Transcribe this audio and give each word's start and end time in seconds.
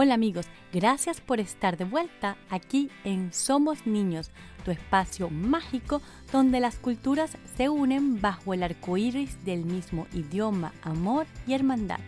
Hola 0.00 0.14
amigos, 0.14 0.46
gracias 0.72 1.20
por 1.20 1.40
estar 1.40 1.76
de 1.76 1.82
vuelta 1.82 2.36
aquí 2.50 2.88
en 3.02 3.32
Somos 3.32 3.84
Niños, 3.84 4.30
tu 4.64 4.70
espacio 4.70 5.28
mágico 5.28 6.00
donde 6.30 6.60
las 6.60 6.76
culturas 6.76 7.36
se 7.56 7.68
unen 7.68 8.20
bajo 8.20 8.54
el 8.54 8.62
arco 8.62 8.96
iris 8.96 9.44
del 9.44 9.64
mismo 9.64 10.06
idioma, 10.12 10.72
amor 10.82 11.26
y 11.48 11.54
hermandad. 11.54 11.98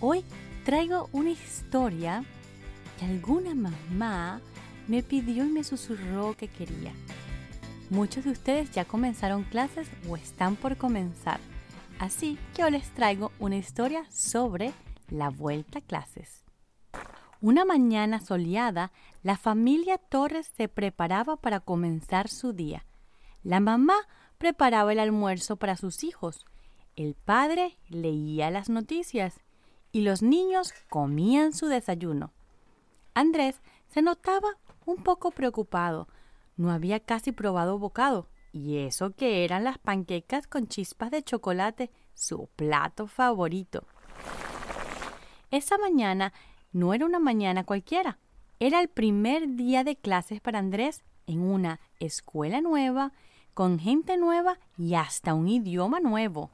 Hoy 0.00 0.22
traigo 0.66 1.08
una 1.12 1.30
historia 1.30 2.22
que 2.98 3.06
alguna 3.06 3.54
mamá 3.54 4.42
me 4.86 5.02
pidió 5.02 5.46
y 5.46 5.48
me 5.48 5.64
susurró 5.64 6.36
que 6.36 6.48
quería. 6.48 6.92
Muchos 7.88 8.24
de 8.24 8.32
ustedes 8.32 8.70
ya 8.72 8.84
comenzaron 8.84 9.44
clases 9.44 9.88
o 10.10 10.16
están 10.18 10.56
por 10.56 10.76
comenzar, 10.76 11.40
así 11.98 12.36
que 12.54 12.64
hoy 12.64 12.72
les 12.72 12.90
traigo 12.90 13.32
una 13.38 13.56
historia 13.56 14.04
sobre 14.10 14.74
la 15.08 15.30
vuelta 15.30 15.78
a 15.78 15.80
clases. 15.80 16.44
Una 17.40 17.64
mañana 17.64 18.20
soleada, 18.20 18.92
la 19.22 19.36
familia 19.36 19.98
Torres 19.98 20.50
se 20.56 20.68
preparaba 20.68 21.36
para 21.36 21.60
comenzar 21.60 22.28
su 22.28 22.52
día. 22.52 22.84
La 23.42 23.60
mamá 23.60 23.96
preparaba 24.38 24.92
el 24.92 24.98
almuerzo 24.98 25.56
para 25.56 25.76
sus 25.76 26.04
hijos, 26.04 26.46
el 26.96 27.14
padre 27.14 27.76
leía 27.88 28.52
las 28.52 28.68
noticias 28.68 29.40
y 29.90 30.02
los 30.02 30.22
niños 30.22 30.72
comían 30.88 31.52
su 31.52 31.66
desayuno. 31.66 32.32
Andrés 33.14 33.60
se 33.88 34.00
notaba 34.00 34.48
un 34.86 35.02
poco 35.02 35.32
preocupado. 35.32 36.08
No 36.56 36.70
había 36.70 37.00
casi 37.00 37.32
probado 37.32 37.80
bocado, 37.80 38.28
y 38.52 38.78
eso 38.78 39.10
que 39.10 39.44
eran 39.44 39.64
las 39.64 39.78
panquecas 39.78 40.46
con 40.46 40.68
chispas 40.68 41.10
de 41.10 41.24
chocolate, 41.24 41.90
su 42.14 42.48
plato 42.54 43.08
favorito. 43.08 43.84
Esa 45.50 45.76
mañana 45.78 46.32
no 46.74 46.92
era 46.92 47.06
una 47.06 47.20
mañana 47.20 47.64
cualquiera. 47.64 48.18
Era 48.58 48.80
el 48.80 48.88
primer 48.88 49.56
día 49.56 49.84
de 49.84 49.96
clases 49.96 50.40
para 50.40 50.58
Andrés 50.58 51.02
en 51.26 51.40
una 51.40 51.80
escuela 52.00 52.60
nueva, 52.60 53.12
con 53.54 53.78
gente 53.78 54.16
nueva 54.16 54.58
y 54.76 54.94
hasta 54.94 55.34
un 55.34 55.48
idioma 55.48 56.00
nuevo. 56.00 56.50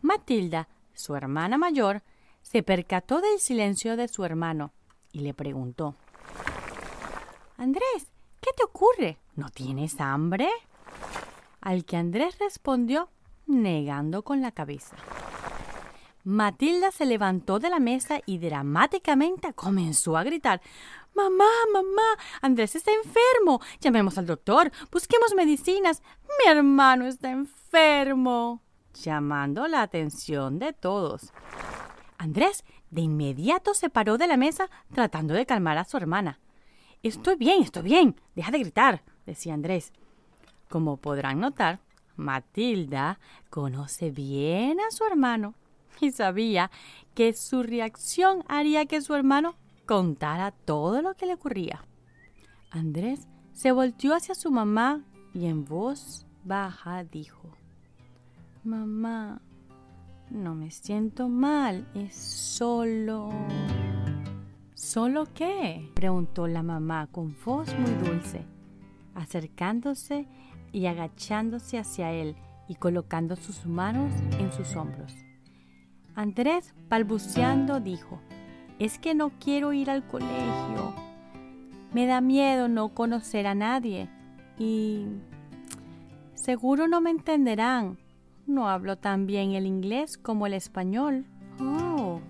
Matilda, 0.00 0.68
su 0.94 1.16
hermana 1.16 1.58
mayor, 1.58 2.02
se 2.42 2.62
percató 2.62 3.20
del 3.20 3.40
silencio 3.40 3.96
de 3.96 4.08
su 4.08 4.24
hermano 4.24 4.72
y 5.10 5.20
le 5.20 5.34
preguntó 5.34 5.96
Andrés, 7.56 8.12
¿qué 8.40 8.50
te 8.56 8.62
ocurre? 8.62 9.18
¿No 9.34 9.50
tienes 9.50 10.00
hambre? 10.00 10.48
Al 11.60 11.84
que 11.84 11.96
Andrés 11.96 12.38
respondió 12.38 13.08
negando 13.46 14.22
con 14.22 14.40
la 14.40 14.52
cabeza. 14.52 14.96
Matilda 16.26 16.90
se 16.90 17.06
levantó 17.06 17.60
de 17.60 17.70
la 17.70 17.78
mesa 17.78 18.20
y 18.26 18.38
dramáticamente 18.38 19.52
comenzó 19.52 20.16
a 20.16 20.24
gritar 20.24 20.60
Mamá, 21.14 21.44
mamá, 21.72 22.02
Andrés 22.42 22.74
está 22.74 22.90
enfermo. 22.90 23.60
Llamemos 23.80 24.18
al 24.18 24.26
doctor, 24.26 24.72
busquemos 24.90 25.34
medicinas. 25.36 26.02
Mi 26.26 26.50
hermano 26.50 27.06
está 27.06 27.30
enfermo. 27.30 28.60
llamando 28.92 29.68
la 29.68 29.82
atención 29.82 30.58
de 30.58 30.72
todos. 30.72 31.32
Andrés 32.18 32.64
de 32.90 33.02
inmediato 33.02 33.72
se 33.72 33.88
paró 33.88 34.18
de 34.18 34.26
la 34.26 34.36
mesa 34.36 34.68
tratando 34.92 35.32
de 35.32 35.46
calmar 35.46 35.78
a 35.78 35.84
su 35.84 35.96
hermana. 35.96 36.40
Estoy 37.04 37.36
bien, 37.36 37.62
estoy 37.62 37.84
bien. 37.84 38.20
Deja 38.34 38.50
de 38.50 38.58
gritar, 38.58 39.04
decía 39.26 39.54
Andrés. 39.54 39.92
Como 40.68 40.96
podrán 40.96 41.38
notar, 41.38 41.78
Matilda 42.16 43.20
conoce 43.48 44.10
bien 44.10 44.80
a 44.80 44.90
su 44.90 45.04
hermano 45.04 45.54
y 46.00 46.10
sabía 46.10 46.70
que 47.14 47.32
su 47.32 47.62
reacción 47.62 48.44
haría 48.48 48.86
que 48.86 49.00
su 49.00 49.14
hermano 49.14 49.56
contara 49.86 50.50
todo 50.50 51.02
lo 51.02 51.14
que 51.14 51.26
le 51.26 51.34
ocurría. 51.34 51.84
Andrés 52.70 53.28
se 53.52 53.72
volteó 53.72 54.14
hacia 54.14 54.34
su 54.34 54.50
mamá 54.50 55.02
y 55.32 55.46
en 55.46 55.64
voz 55.64 56.26
baja 56.44 57.04
dijo, 57.04 57.56
Mamá, 58.64 59.40
no 60.30 60.54
me 60.54 60.70
siento 60.70 61.28
mal, 61.28 61.88
es 61.94 62.14
solo... 62.14 63.30
¿Solo 64.74 65.26
qué? 65.34 65.90
preguntó 65.94 66.46
la 66.46 66.62
mamá 66.62 67.06
con 67.06 67.34
voz 67.44 67.68
muy 67.78 67.92
dulce, 67.92 68.44
acercándose 69.14 70.28
y 70.72 70.86
agachándose 70.86 71.78
hacia 71.78 72.12
él 72.12 72.36
y 72.68 72.74
colocando 72.74 73.36
sus 73.36 73.66
manos 73.66 74.12
en 74.38 74.52
sus 74.52 74.76
hombros. 74.76 75.25
Andrés, 76.16 76.74
balbuceando, 76.88 77.78
dijo, 77.78 78.18
es 78.78 78.98
que 78.98 79.14
no 79.14 79.32
quiero 79.38 79.74
ir 79.74 79.90
al 79.90 80.02
colegio. 80.06 80.94
Me 81.92 82.06
da 82.06 82.22
miedo 82.22 82.68
no 82.68 82.88
conocer 82.94 83.46
a 83.46 83.54
nadie 83.54 84.08
y 84.58 85.06
seguro 86.32 86.88
no 86.88 87.02
me 87.02 87.10
entenderán. 87.10 87.98
No 88.46 88.70
hablo 88.70 88.96
tan 88.96 89.26
bien 89.26 89.52
el 89.52 89.66
inglés 89.66 90.16
como 90.16 90.46
el 90.46 90.54
español. 90.54 91.26
Oh. 91.60 92.20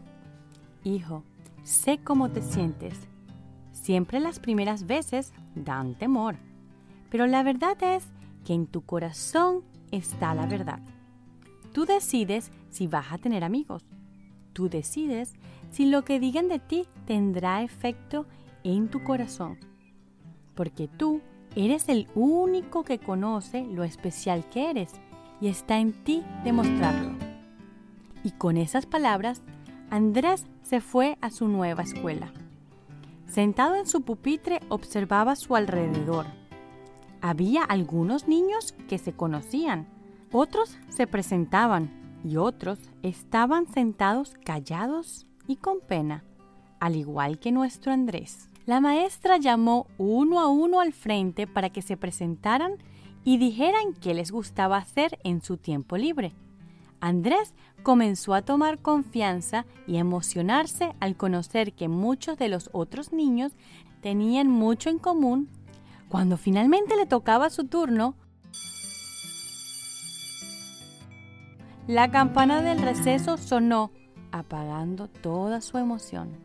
Hijo, 0.83 1.23
sé 1.63 1.99
cómo 1.99 2.31
te 2.31 2.43
sientes. 2.43 2.99
Siempre 3.71 4.19
las 4.19 4.41
primeras 4.41 4.89
veces 4.89 5.33
dan 5.55 5.95
temor. 5.95 6.35
Pero 7.09 7.29
la 7.29 7.45
verdad 7.45 7.81
es 7.85 8.09
que 8.45 8.53
en 8.53 8.67
tu 8.67 8.81
corazón 8.83 9.63
está 9.93 10.35
la 10.35 10.47
verdad. 10.47 10.81
Tú 11.77 11.85
decides 11.85 12.51
si 12.71 12.87
vas 12.87 13.13
a 13.13 13.19
tener 13.19 13.45
amigos. 13.45 13.85
Tú 14.55 14.71
decides 14.71 15.35
si 15.69 15.85
lo 15.85 16.07
que 16.07 16.19
digan 16.19 16.49
de 16.49 16.59
ti 16.59 16.89
tendrá 17.05 17.63
efecto 17.63 18.25
en 18.65 18.89
tu 18.89 19.05
corazón. 19.05 19.59
Porque 20.55 20.89
tú 20.89 21.21
eres 21.55 21.91
el 21.91 22.09
único 22.15 22.83
que 22.83 22.99
conoce 22.99 23.67
lo 23.67 23.85
especial 23.85 24.49
que 24.49 24.71
eres 24.71 24.95
y 25.39 25.49
está 25.49 25.79
en 25.79 25.93
ti 26.03 26.23
demostrarlo. 26.45 27.13
Y 28.25 28.31
con 28.31 28.57
esas 28.57 28.87
palabras, 28.87 29.43
Andrés 29.91 30.47
se 30.63 30.81
fue 30.81 31.19
a 31.21 31.29
su 31.29 31.47
nueva 31.47 31.83
escuela. 31.83 32.33
Sentado 33.27 33.75
en 33.75 33.87
su 33.87 34.01
pupitre 34.01 34.61
observaba 34.71 35.37
su 35.37 35.55
alrededor. 35.57 36.25
Había 37.21 37.65
algunos 37.65 38.29
niños 38.29 38.75
que 38.89 38.97
se 38.97 39.13
conocían, 39.13 39.95
otros 40.37 40.77
se 40.89 41.07
presentaban 41.07 41.91
y 42.23 42.37
otros 42.37 42.79
estaban 43.03 43.67
sentados 43.67 44.35
callados 44.45 45.27
y 45.47 45.57
con 45.57 45.81
pena, 45.81 46.25
al 46.79 46.97
igual 46.97 47.39
que 47.39 47.53
nuestro 47.53 47.93
Andrés. 47.93 48.51
La 48.67 48.81
maestra 48.81 49.39
llamó 49.39 49.87
uno 49.97 50.41
a 50.41 50.49
uno 50.49 50.81
al 50.81 50.93
frente 50.93 51.47
para 51.47 51.71
que 51.71 51.83
se 51.83 51.97
presentaran 51.97 52.75
y 53.25 53.39
dijeran 53.39 53.95
qué 54.01 54.13
les 54.13 54.31
gustaba 54.31 54.77
hacer 54.77 55.19
en 55.25 55.41
su 55.41 55.57
tiempo 55.57 55.97
libre. 55.97 56.35
Andrés 57.01 57.55
comenzó 57.83 58.35
a 58.35 58.43
tomar 58.43 58.81
confianza 58.81 59.65
y 59.87 59.97
emocionarse 59.97 60.95
al 61.01 61.17
conocer 61.17 61.73
que 61.73 61.89
muchos 61.89 62.37
de 62.37 62.49
los 62.49 62.69
otros 62.73 63.13
niños 63.13 63.53
tenían 64.03 64.49
mucho 64.51 64.91
en 64.91 64.99
común. 64.99 65.49
Cuando 66.09 66.37
finalmente 66.37 66.95
le 66.97 67.07
tocaba 67.07 67.51
su 67.51 67.65
turno, 67.65 68.15
La 71.87 72.11
campana 72.11 72.63
del 72.63 72.83
receso 72.83 73.37
sonó, 73.37 73.93
apagando 74.33 75.07
toda 75.07 75.61
su 75.61 75.79
emoción. 75.79 76.37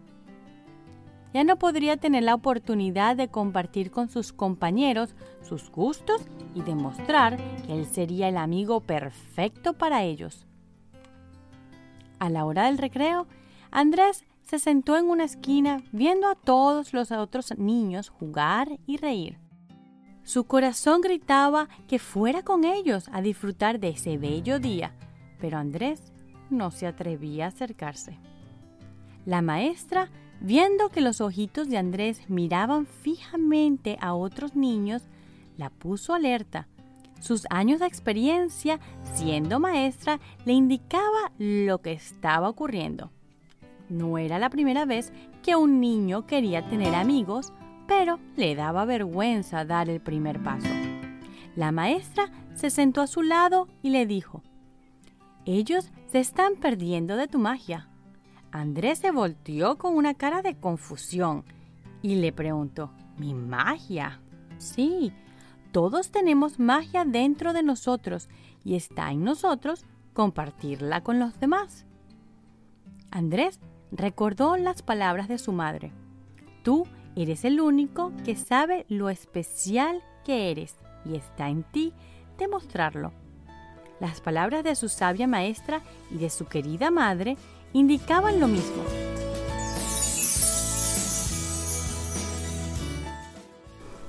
Ya 1.33 1.43
no 1.43 1.57
podría 1.57 1.97
tener 1.97 2.21
la 2.21 2.35
oportunidad 2.35 3.15
de 3.15 3.27
compartir 3.27 3.89
con 3.89 4.07
sus 4.07 4.33
compañeros 4.33 5.15
sus 5.41 5.71
gustos 5.71 6.21
y 6.53 6.61
demostrar 6.61 7.37
que 7.65 7.73
él 7.73 7.87
sería 7.87 8.29
el 8.29 8.37
amigo 8.37 8.81
perfecto 8.81 9.73
para 9.73 10.03
ellos. 10.03 10.45
A 12.19 12.29
la 12.29 12.45
hora 12.45 12.65
del 12.65 12.77
recreo, 12.77 13.25
Andrés 13.71 14.25
se 14.43 14.59
sentó 14.59 14.95
en 14.95 15.09
una 15.09 15.23
esquina 15.23 15.81
viendo 15.91 16.27
a 16.27 16.35
todos 16.35 16.93
los 16.93 17.11
otros 17.11 17.57
niños 17.57 18.09
jugar 18.09 18.77
y 18.85 18.97
reír. 18.97 19.39
Su 20.21 20.43
corazón 20.43 21.01
gritaba 21.01 21.67
que 21.87 21.97
fuera 21.97 22.43
con 22.43 22.63
ellos 22.63 23.09
a 23.11 23.23
disfrutar 23.23 23.79
de 23.79 23.89
ese 23.89 24.19
bello 24.19 24.59
día, 24.59 24.93
pero 25.41 25.57
Andrés 25.57 26.01
no 26.49 26.71
se 26.71 26.87
atrevía 26.87 27.45
a 27.45 27.47
acercarse. 27.49 28.17
La 29.25 29.41
maestra, 29.41 30.09
viendo 30.39 30.89
que 30.89 31.01
los 31.01 31.19
ojitos 31.19 31.67
de 31.67 31.77
Andrés 31.77 32.21
miraban 32.29 32.85
fijamente 32.85 33.97
a 33.99 34.13
otros 34.13 34.55
niños, 34.55 35.03
la 35.57 35.69
puso 35.69 36.13
alerta. 36.13 36.67
Sus 37.19 37.45
años 37.49 37.79
de 37.79 37.85
experiencia 37.87 38.79
siendo 39.13 39.59
maestra 39.59 40.19
le 40.45 40.53
indicaba 40.53 41.31
lo 41.37 41.79
que 41.81 41.91
estaba 41.91 42.49
ocurriendo. 42.49 43.11
No 43.89 44.17
era 44.17 44.39
la 44.39 44.49
primera 44.49 44.85
vez 44.85 45.11
que 45.43 45.55
un 45.55 45.79
niño 45.81 46.25
quería 46.25 46.67
tener 46.67 46.95
amigos, 46.95 47.53
pero 47.87 48.19
le 48.37 48.55
daba 48.55 48.85
vergüenza 48.85 49.65
dar 49.65 49.89
el 49.89 49.99
primer 49.99 50.41
paso. 50.41 50.69
La 51.55 51.71
maestra 51.71 52.31
se 52.55 52.69
sentó 52.69 53.01
a 53.01 53.07
su 53.07 53.21
lado 53.21 53.67
y 53.83 53.89
le 53.89 54.05
dijo, 54.05 54.41
ellos 55.45 55.91
se 56.07 56.19
están 56.19 56.55
perdiendo 56.55 57.15
de 57.15 57.27
tu 57.27 57.39
magia. 57.39 57.89
Andrés 58.51 58.99
se 58.99 59.11
volteó 59.11 59.77
con 59.77 59.95
una 59.95 60.13
cara 60.13 60.41
de 60.41 60.55
confusión 60.55 61.45
y 62.01 62.15
le 62.15 62.31
preguntó, 62.31 62.91
¿mi 63.17 63.33
magia? 63.33 64.21
Sí, 64.57 65.13
todos 65.71 66.11
tenemos 66.11 66.59
magia 66.59 67.05
dentro 67.05 67.53
de 67.53 67.63
nosotros 67.63 68.29
y 68.63 68.75
está 68.75 69.11
en 69.11 69.23
nosotros 69.23 69.85
compartirla 70.13 71.01
con 71.01 71.19
los 71.19 71.39
demás. 71.39 71.85
Andrés 73.09 73.59
recordó 73.91 74.57
las 74.57 74.81
palabras 74.81 75.27
de 75.27 75.37
su 75.37 75.51
madre. 75.51 75.91
Tú 76.63 76.85
eres 77.15 77.45
el 77.45 77.59
único 77.59 78.11
que 78.23 78.35
sabe 78.35 78.85
lo 78.89 79.09
especial 79.09 80.03
que 80.23 80.51
eres 80.51 80.75
y 81.05 81.15
está 81.15 81.49
en 81.49 81.63
ti 81.63 81.93
demostrarlo. 82.37 83.11
Las 84.01 84.19
palabras 84.19 84.63
de 84.63 84.75
su 84.75 84.89
sabia 84.89 85.27
maestra 85.27 85.83
y 86.09 86.17
de 86.17 86.31
su 86.31 86.47
querida 86.47 86.89
madre 86.89 87.37
indicaban 87.71 88.39
lo 88.39 88.47
mismo. 88.47 88.83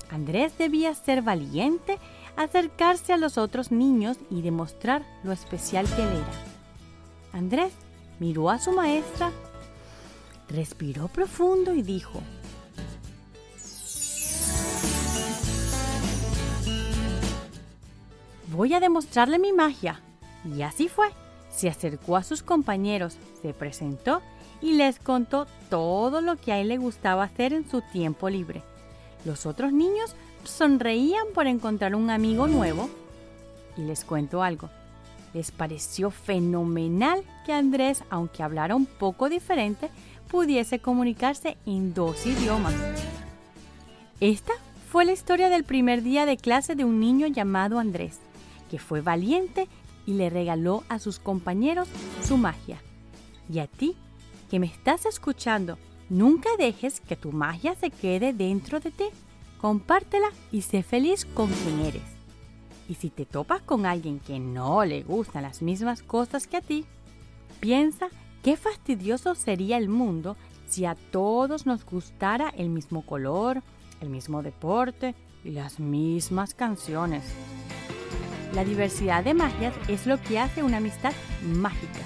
Andrés 0.09 0.57
debía 0.57 0.95
ser 0.95 1.21
valiente, 1.21 1.99
acercarse 2.35 3.13
a 3.13 3.17
los 3.17 3.37
otros 3.37 3.71
niños 3.71 4.17
y 4.31 4.41
demostrar 4.41 5.05
lo 5.23 5.31
especial 5.31 5.85
que 5.85 6.01
él 6.01 6.09
era. 6.09 7.37
Andrés 7.37 7.73
miró 8.19 8.49
a 8.49 8.57
su 8.57 8.71
maestra, 8.71 9.31
respiró 10.49 11.07
profundo 11.07 11.75
y 11.75 11.83
dijo, 11.83 12.19
Voy 18.53 18.73
a 18.73 18.79
demostrarle 18.79 19.39
mi 19.39 19.51
magia. 19.51 20.01
Y 20.45 20.61
así 20.61 20.87
fue 20.87 21.09
se 21.53 21.69
acercó 21.69 22.17
a 22.17 22.23
sus 22.23 22.41
compañeros, 22.41 23.17
se 23.41 23.53
presentó 23.53 24.21
y 24.61 24.73
les 24.73 24.97
contó 24.97 25.45
todo 25.69 26.21
lo 26.21 26.35
que 26.35 26.51
a 26.51 26.59
él 26.59 26.69
le 26.69 26.77
gustaba 26.77 27.23
hacer 27.23 27.53
en 27.53 27.69
su 27.69 27.81
tiempo 27.81 28.29
libre. 28.29 28.63
Los 29.23 29.45
otros 29.45 29.71
niños 29.71 30.15
sonreían 30.43 31.27
por 31.33 31.47
encontrar 31.47 31.95
un 31.95 32.09
amigo 32.09 32.47
nuevo. 32.47 32.89
Y 33.77 33.81
les 33.81 34.03
cuento 34.03 34.43
algo. 34.43 34.69
Les 35.33 35.51
pareció 35.51 36.11
fenomenal 36.11 37.23
que 37.45 37.53
Andrés, 37.53 38.03
aunque 38.09 38.43
hablara 38.43 38.75
un 38.75 38.85
poco 38.85 39.29
diferente, 39.29 39.89
pudiese 40.29 40.79
comunicarse 40.79 41.57
en 41.65 41.93
dos 41.93 42.25
idiomas. 42.25 42.73
Esta 44.19 44.53
fue 44.91 45.05
la 45.05 45.11
historia 45.11 45.49
del 45.49 45.63
primer 45.63 46.03
día 46.03 46.25
de 46.25 46.37
clase 46.37 46.75
de 46.75 46.85
un 46.85 46.99
niño 46.99 47.27
llamado 47.27 47.79
Andrés, 47.79 48.19
que 48.73 48.79
fue 48.79 49.01
valiente 49.01 49.67
y 50.07 50.13
le 50.13 50.31
regaló 50.31 50.83
a 50.89 50.97
sus 50.97 51.19
compañeros 51.19 51.87
su 52.23 52.37
magia. 52.37 52.81
Y 53.47 53.59
a 53.59 53.67
ti, 53.67 53.95
que 54.49 54.57
me 54.59 54.65
estás 54.65 55.05
escuchando, 55.05 55.77
nunca 56.09 56.49
dejes 56.57 56.99
que 56.99 57.15
tu 57.15 57.31
magia 57.31 57.75
se 57.75 57.91
quede 57.91 58.33
dentro 58.33 58.79
de 58.79 58.89
ti. 58.89 59.03
Compártela 59.61 60.25
y 60.51 60.63
sé 60.63 60.81
feliz 60.81 61.23
con 61.23 61.51
quien 61.51 61.81
eres. 61.81 62.01
Y 62.89 62.95
si 62.95 63.11
te 63.11 63.27
topas 63.27 63.61
con 63.61 63.85
alguien 63.85 64.19
que 64.19 64.39
no 64.39 64.83
le 64.85 65.03
gustan 65.03 65.43
las 65.43 65.61
mismas 65.61 66.01
cosas 66.01 66.47
que 66.47 66.57
a 66.57 66.61
ti, 66.61 66.83
piensa 67.59 68.07
qué 68.41 68.57
fastidioso 68.57 69.35
sería 69.35 69.77
el 69.77 69.87
mundo 69.87 70.35
si 70.65 70.85
a 70.85 70.95
todos 70.95 71.67
nos 71.67 71.85
gustara 71.85 72.49
el 72.49 72.69
mismo 72.69 73.05
color, 73.05 73.61
el 74.01 74.09
mismo 74.09 74.41
deporte 74.41 75.13
y 75.43 75.51
las 75.51 75.79
mismas 75.79 76.55
canciones. 76.55 77.23
La 78.53 78.63
diversidad 78.63 79.23
de 79.23 79.33
magias 79.33 79.73
es 79.87 80.05
lo 80.05 80.21
que 80.21 80.39
hace 80.39 80.61
una 80.61 80.77
amistad 80.77 81.13
mágica. 81.41 82.01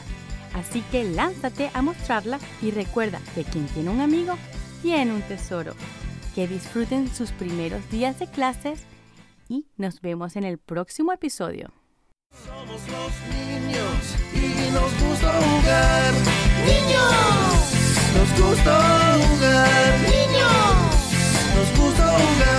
Así 0.54 0.82
que 0.92 1.04
lánzate 1.04 1.70
a 1.74 1.82
mostrarla 1.82 2.40
y 2.62 2.72
recuerda 2.72 3.20
que 3.36 3.44
quien 3.44 3.66
tiene 3.68 3.90
un 3.90 4.00
amigo 4.00 4.36
tiene 4.82 5.12
un 5.12 5.22
tesoro. 5.24 5.74
Que 6.36 6.48
disfruten 6.48 7.14
sus 7.14 7.32
primeros 7.32 7.90
días 7.90 8.20
de 8.20 8.28
clases 8.28 8.80
y 9.50 9.66
nos 9.76 10.02
vemos 10.02 10.36
en 10.36 10.46
el 10.46 10.58
próximo 10.58 11.12
episodio. 11.12 11.72
Somos 12.46 12.82
los 12.88 13.12
niños 13.36 14.16
y 14.34 14.72
nos 14.72 14.92
gusta 15.02 15.34
jugar. 15.34 16.14
Niños, 16.66 17.58
nos 18.16 18.42
gusta 18.42 19.18
jugar. 19.18 20.00
Niños, 20.02 21.56
nos 21.56 21.80
gusta 21.80 22.04
jugar. 22.04 22.57